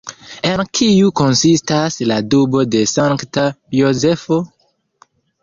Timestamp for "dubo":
2.31-2.65